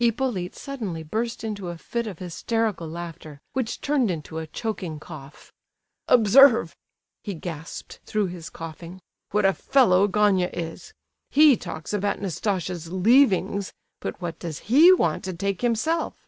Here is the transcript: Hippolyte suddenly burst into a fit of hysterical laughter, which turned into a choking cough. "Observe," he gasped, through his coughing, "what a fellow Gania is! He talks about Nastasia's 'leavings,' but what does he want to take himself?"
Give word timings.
Hippolyte 0.00 0.56
suddenly 0.56 1.04
burst 1.04 1.44
into 1.44 1.68
a 1.68 1.78
fit 1.78 2.08
of 2.08 2.18
hysterical 2.18 2.88
laughter, 2.88 3.40
which 3.52 3.80
turned 3.80 4.10
into 4.10 4.38
a 4.38 4.46
choking 4.48 4.98
cough. 4.98 5.52
"Observe," 6.08 6.74
he 7.22 7.34
gasped, 7.34 8.00
through 8.04 8.26
his 8.26 8.50
coughing, 8.50 9.00
"what 9.30 9.44
a 9.44 9.52
fellow 9.54 10.08
Gania 10.08 10.50
is! 10.52 10.92
He 11.30 11.56
talks 11.56 11.92
about 11.92 12.20
Nastasia's 12.20 12.90
'leavings,' 12.90 13.72
but 14.00 14.20
what 14.20 14.40
does 14.40 14.58
he 14.66 14.90
want 14.92 15.22
to 15.22 15.32
take 15.32 15.60
himself?" 15.62 16.26